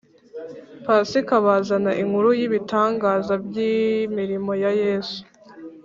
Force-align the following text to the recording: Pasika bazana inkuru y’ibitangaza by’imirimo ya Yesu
Pasika 0.85 1.33
bazana 1.45 1.91
inkuru 2.03 2.29
y’ibitangaza 2.39 3.33
by’imirimo 3.45 4.51
ya 4.63 4.71
Yesu 4.83 5.19